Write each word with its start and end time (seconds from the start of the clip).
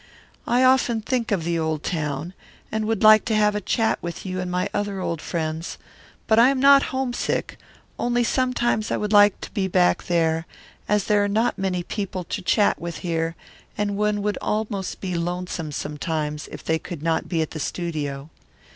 I 0.47 0.63
often 0.63 1.01
think 1.01 1.31
of 1.31 1.43
the 1.43 1.59
old 1.59 1.83
town, 1.83 2.33
and 2.71 2.85
would 2.87 3.03
like 3.03 3.23
to 3.25 3.35
have 3.35 3.53
a 3.53 3.61
chat 3.61 3.99
with 4.01 4.25
you 4.25 4.39
and 4.39 4.49
my 4.49 4.67
other 4.73 4.99
old 4.99 5.21
friends, 5.21 5.77
but 6.25 6.39
I 6.39 6.49
am 6.49 6.59
not 6.59 6.81
homesick, 6.89 7.59
only 7.99 8.23
sometimes 8.23 8.89
I 8.89 8.97
would 8.97 9.13
like 9.13 9.39
to 9.41 9.51
be 9.51 9.67
back 9.67 10.05
there, 10.05 10.47
as 10.89 11.03
there 11.03 11.23
are 11.23 11.27
not 11.29 11.59
many 11.59 11.83
people 11.83 12.23
to 12.23 12.41
chat 12.41 12.81
with 12.81 12.97
here 13.05 13.35
and 13.77 13.95
one 13.95 14.23
would 14.23 14.39
almost 14.41 15.01
be 15.01 15.13
lonesome 15.13 15.71
sometimes 15.71 16.49
if 16.51 16.63
they 16.63 16.79
could 16.79 17.03
not 17.03 17.29
be 17.29 17.43
at 17.43 17.51
the 17.51 17.59
studio. 17.59 18.31